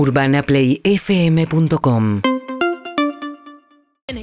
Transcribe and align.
UrbanaPlayFM.com 0.00 2.22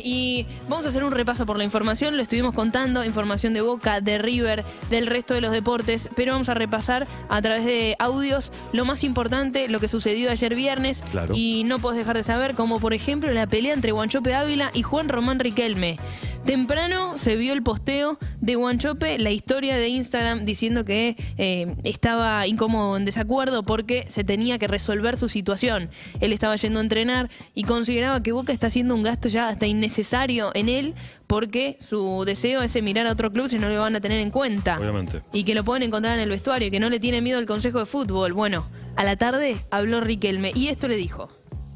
Y 0.04 0.46
vamos 0.68 0.86
a 0.86 0.90
hacer 0.90 1.04
un 1.04 1.12
repaso 1.12 1.46
por 1.46 1.56
la 1.58 1.64
información, 1.64 2.18
lo 2.18 2.24
estuvimos 2.24 2.56
contando, 2.56 3.06
información 3.06 3.54
de 3.54 3.62
Boca, 3.62 4.02
de 4.02 4.18
River, 4.18 4.64
del 4.90 5.06
resto 5.06 5.36
de 5.36 5.42
los 5.42 5.52
deportes, 5.52 6.10
pero 6.16 6.32
vamos 6.34 6.50
a 6.50 6.56
repasar 6.56 7.08
a 7.30 7.42
través 7.44 7.64
de 7.66 7.96
audios 8.00 8.52
lo 8.74 8.86
más 8.86 9.04
importante, 9.04 9.70
lo 9.70 9.80
que 9.80 9.88
sucedió 9.88 10.32
ayer 10.32 10.56
viernes 10.56 11.04
Claro. 11.12 11.36
y 11.36 11.64
no 11.66 11.78
puedes 11.78 12.00
dejar 12.00 12.18
de 12.18 12.24
saber, 12.24 12.56
como 12.56 12.80
por 12.80 12.96
ejemplo 12.96 13.32
la 13.32 13.46
pelea 13.46 13.76
entre 13.76 13.92
Guanchope 13.92 14.34
Ávila 14.34 14.72
y 14.74 14.82
Juan 14.82 15.10
Román 15.10 15.38
Riquelme. 15.40 16.00
Temprano 16.48 17.18
se 17.18 17.36
vio 17.36 17.52
el 17.52 17.62
posteo 17.62 18.18
de 18.40 18.56
Guanchope, 18.56 19.20
la 19.20 19.32
historia 19.32 19.76
de 19.76 19.90
Instagram 19.90 20.46
diciendo 20.46 20.86
que 20.86 21.18
eh, 21.38 21.76
estaba 21.84 22.48
incómodo, 22.48 22.96
en 22.96 23.04
desacuerdo 23.04 23.64
porque 23.64 24.06
se 24.08 24.24
tenía 24.24 24.58
que 24.58 24.66
resolver 24.66 25.18
su 25.18 25.28
situación. 25.28 25.90
Él 26.22 26.32
estaba 26.32 26.56
yendo 26.56 26.80
a 26.80 26.84
entrenar 26.84 27.30
y 27.54 27.64
consideraba 27.64 28.24
que 28.24 28.32
Boca 28.32 28.54
está 28.54 28.68
haciendo 28.68 28.96
un 28.96 29.04
gasto 29.04 29.28
ya 29.28 29.50
hasta 29.50 29.68
innecesario 29.68 30.52
en 30.54 30.70
él 30.70 30.94
porque 31.28 31.76
su 31.82 32.24
deseo 32.26 32.62
es 32.62 32.82
mirar 32.82 33.08
a 33.08 33.12
otro 33.12 33.30
club 33.30 33.50
si 33.50 33.60
no 33.60 33.68
le 33.68 33.78
van 33.78 33.98
a 33.98 34.00
tener 34.00 34.22
en 34.22 34.32
cuenta. 34.32 34.80
Obviamente. 34.80 35.24
Y 35.34 35.44
que 35.44 35.54
lo 35.54 35.66
pueden 35.66 35.84
encontrar 35.84 36.14
en 36.14 36.22
el 36.22 36.30
vestuario 36.30 36.70
y 36.70 36.72
que 36.72 36.80
no 36.80 36.90
le 36.90 37.02
tiene 37.02 37.22
miedo 37.22 37.40
al 37.40 37.46
Consejo 37.46 37.80
de 37.80 37.86
Fútbol. 37.86 38.32
Bueno, 38.32 38.70
a 38.96 39.04
la 39.04 39.18
tarde 39.18 39.58
habló 39.70 40.00
Riquelme 40.00 40.54
y 40.56 40.70
esto 40.70 40.88
le 40.88 40.96
dijo. 40.96 41.28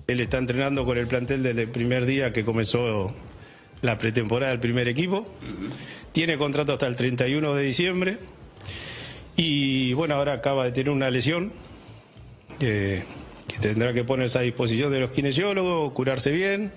Él 0.07 0.21
está 0.21 0.37
entrenando 0.37 0.85
con 0.85 0.97
el 0.97 1.07
plantel 1.07 1.43
desde 1.43 1.63
el 1.63 1.69
primer 1.69 2.05
día 2.05 2.31
que 2.31 2.45
comenzó 2.45 3.13
la 3.81 3.97
pretemporada 3.97 4.51
del 4.51 4.59
primer 4.59 4.87
equipo. 4.87 5.25
Tiene 6.11 6.37
contrato 6.37 6.73
hasta 6.73 6.87
el 6.87 6.95
31 6.95 7.55
de 7.55 7.63
diciembre. 7.63 8.17
Y 9.35 9.93
bueno, 9.93 10.15
ahora 10.15 10.33
acaba 10.33 10.65
de 10.65 10.71
tener 10.71 10.91
una 10.91 11.09
lesión 11.09 11.51
que, 12.59 13.03
que 13.47 13.57
tendrá 13.59 13.93
que 13.93 14.03
ponerse 14.03 14.39
a 14.39 14.41
disposición 14.41 14.91
de 14.91 14.99
los 14.99 15.11
kinesiólogos, 15.11 15.93
curarse 15.93 16.31
bien 16.31 16.71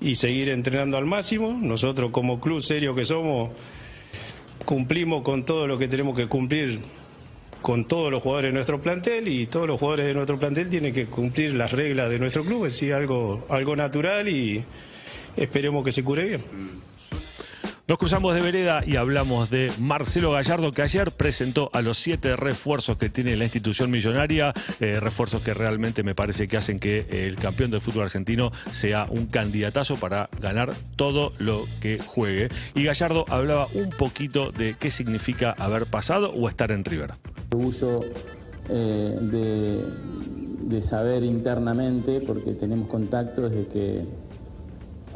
y 0.00 0.16
seguir 0.16 0.50
entrenando 0.50 0.98
al 0.98 1.06
máximo. 1.06 1.56
Nosotros 1.60 2.10
como 2.10 2.40
club 2.40 2.60
serio 2.60 2.94
que 2.94 3.04
somos, 3.04 3.50
cumplimos 4.64 5.22
con 5.22 5.44
todo 5.44 5.66
lo 5.66 5.78
que 5.78 5.88
tenemos 5.88 6.16
que 6.16 6.26
cumplir 6.26 6.80
con 7.62 7.84
todos 7.84 8.10
los 8.10 8.22
jugadores 8.22 8.48
de 8.48 8.54
nuestro 8.54 8.82
plantel 8.82 9.28
y 9.28 9.46
todos 9.46 9.68
los 9.68 9.78
jugadores 9.78 10.06
de 10.06 10.14
nuestro 10.14 10.36
plantel 10.38 10.68
tienen 10.68 10.92
que 10.92 11.06
cumplir 11.06 11.54
las 11.54 11.70
reglas 11.70 12.10
de 12.10 12.18
nuestro 12.18 12.44
club, 12.44 12.66
es 12.66 12.72
decir, 12.72 12.92
algo, 12.92 13.46
algo 13.48 13.76
natural 13.76 14.28
y 14.28 14.64
esperemos 15.36 15.84
que 15.84 15.92
se 15.92 16.02
cure 16.04 16.24
bien. 16.24 16.42
Nos 17.88 17.98
cruzamos 17.98 18.34
de 18.34 18.40
vereda 18.40 18.80
y 18.86 18.94
hablamos 18.94 19.50
de 19.50 19.72
Marcelo 19.78 20.30
Gallardo, 20.30 20.70
que 20.70 20.82
ayer 20.82 21.10
presentó 21.10 21.68
a 21.72 21.82
los 21.82 21.98
siete 21.98 22.36
refuerzos 22.36 22.96
que 22.96 23.10
tiene 23.10 23.34
la 23.36 23.42
institución 23.42 23.90
millonaria, 23.90 24.54
eh, 24.78 25.00
refuerzos 25.00 25.42
que 25.42 25.52
realmente 25.52 26.04
me 26.04 26.14
parece 26.14 26.46
que 26.46 26.56
hacen 26.56 26.78
que 26.78 27.06
el 27.10 27.34
campeón 27.36 27.72
del 27.72 27.80
fútbol 27.80 28.04
argentino 28.04 28.52
sea 28.70 29.08
un 29.10 29.26
candidatazo 29.26 29.96
para 29.96 30.30
ganar 30.40 30.74
todo 30.94 31.32
lo 31.38 31.64
que 31.80 31.98
juegue. 31.98 32.50
Y 32.76 32.84
Gallardo 32.84 33.24
hablaba 33.28 33.66
un 33.74 33.90
poquito 33.90 34.52
de 34.52 34.74
qué 34.78 34.92
significa 34.92 35.50
haber 35.50 35.86
pasado 35.86 36.32
o 36.32 36.48
estar 36.48 36.70
en 36.70 36.84
River. 36.84 37.10
orgullo 37.50 38.04
eh, 38.70 39.18
de, 39.20 39.84
de 40.62 40.82
saber 40.82 41.24
internamente, 41.24 42.20
porque 42.20 42.52
tenemos 42.52 42.88
contactos 42.88 43.50
de 43.50 43.66
que 43.66 44.04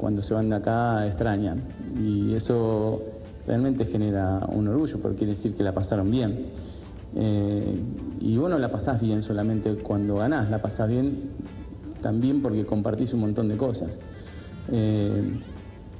cuando 0.07 0.23
se 0.23 0.35
van 0.35 0.49
de 0.49 0.55
acá 0.55 1.05
extrañan. 1.05 1.61
Y 2.01 2.33
eso 2.35 3.03
realmente 3.45 3.85
genera 3.85 4.47
un 4.53 4.69
orgullo, 4.69 5.01
porque 5.03 5.17
quiere 5.17 5.33
decir 5.33 5.57
que 5.57 5.65
la 5.65 5.73
pasaron 5.73 6.13
bien. 6.13 6.47
Eh, 7.17 7.81
y 8.21 8.37
bueno, 8.37 8.57
la 8.57 8.71
pasás 8.71 9.01
bien 9.01 9.21
solamente 9.21 9.75
cuando 9.79 10.15
ganás, 10.15 10.49
la 10.49 10.63
pasás 10.63 10.89
bien 10.89 11.13
también 12.03 12.41
porque 12.41 12.65
compartís 12.65 13.15
un 13.15 13.21
montón 13.23 13.49
de 13.49 13.57
cosas. 13.57 13.99
Eh, 14.71 15.41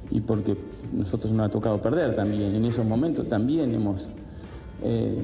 y 0.09 0.21
porque 0.21 0.55
nosotros 0.93 1.33
nos 1.33 1.47
ha 1.47 1.49
tocado 1.49 1.81
perder 1.81 2.15
también. 2.15 2.55
En 2.55 2.63
esos 2.63 2.85
momentos 2.85 3.27
también 3.27 3.73
hemos 3.73 4.07
eh, 4.83 5.21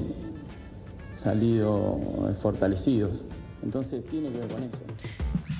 salido 1.16 2.00
fortalecidos. 2.36 3.24
Entonces 3.62 4.06
tiene 4.06 4.30
que 4.30 4.40
ver 4.40 4.48
con 4.48 4.62
eso. 4.62 4.82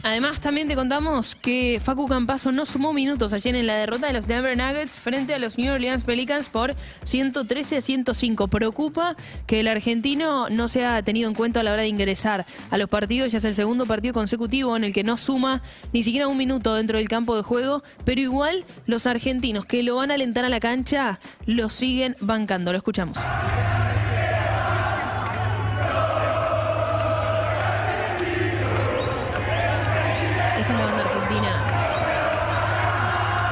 Además, 0.04 0.38
también 0.38 0.68
te 0.68 0.74
contamos 0.74 1.34
que 1.34 1.80
Facu 1.82 2.06
Campazo 2.06 2.52
no 2.52 2.66
sumó 2.66 2.92
minutos 2.92 3.32
ayer 3.32 3.56
en 3.56 3.66
la 3.66 3.76
derrota 3.76 4.06
de 4.06 4.12
los 4.12 4.26
Denver 4.26 4.54
Nuggets 4.54 4.98
frente 4.98 5.32
a 5.32 5.38
los 5.38 5.56
New 5.56 5.72
Orleans 5.72 6.04
Pelicans 6.04 6.50
por 6.50 6.76
113 7.04 7.78
a 7.78 7.80
105. 7.80 8.48
Preocupa 8.48 9.16
que 9.46 9.60
el 9.60 9.66
argentino 9.66 10.50
no 10.50 10.68
se 10.68 10.84
ha 10.84 11.02
tenido 11.02 11.26
en 11.26 11.34
cuenta 11.34 11.60
a 11.60 11.62
la 11.62 11.72
hora 11.72 11.80
de 11.80 11.88
ingresar 11.88 12.44
a 12.70 12.76
los 12.76 12.90
partidos. 12.90 13.32
Ya 13.32 13.38
es 13.38 13.46
el 13.46 13.54
segundo 13.54 13.86
partido 13.86 14.12
consecutivo 14.12 14.76
en 14.76 14.84
el 14.84 14.92
que 14.92 15.04
no 15.04 15.16
suma 15.16 15.62
ni 15.94 16.02
siquiera 16.02 16.28
un 16.28 16.36
minuto 16.36 16.74
dentro 16.74 16.98
del 16.98 17.08
campo 17.08 17.34
de 17.34 17.42
juego, 17.42 17.82
pero 18.04 18.20
igual 18.20 18.66
los 18.84 19.06
argentinos 19.06 19.64
que 19.64 19.82
lo 19.82 19.96
van 19.96 20.10
a 20.10 20.14
alentar 20.14 20.44
a 20.44 20.50
la 20.50 20.60
cancha 20.60 21.18
lo 21.46 21.70
siguen 21.70 22.14
bancando. 22.20 22.72
Lo 22.72 22.76
escuchamos. 22.76 23.16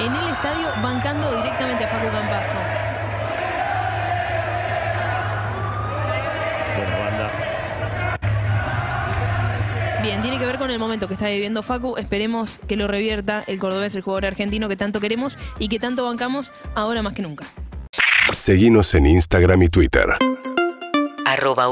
En 0.03 0.13
el 0.17 0.29
estadio 0.31 0.67
bancando 0.83 1.37
directamente 1.37 1.85
a 1.85 1.89
Facu 1.89 2.11
Campazo. 2.11 2.57
Buena 6.77 6.99
banda. 6.99 7.31
Bien, 10.03 10.21
tiene 10.21 10.41
que 10.41 10.47
ver 10.47 10.59
con 10.59 10.73
el 10.73 10.81
momento 10.81 11.07
que 11.07 11.15
está 11.15 11.29
viviendo 11.29 11.63
Facu. 11.63 11.97
Esperemos 11.99 12.59
que 12.67 12.75
lo 12.75 12.89
revierta 12.89 13.45
el 13.47 13.61
cordobés, 13.61 13.95
el 13.95 14.03
jugador 14.03 14.27
argentino 14.27 14.69
que 14.69 14.77
tanto 14.77 14.99
queremos 14.99 15.39
y 15.61 15.69
que 15.69 15.79
tanto 15.79 16.05
bancamos 16.05 16.51
ahora 16.75 17.03
más 17.03 17.15
que 17.15 17.23
nunca. 17.23 17.47
Seguinos 18.33 18.97
en 18.97 19.07
Instagram 19.07 19.63
y 19.63 19.69
Twitter. 19.69 20.07
arroba 21.25 21.69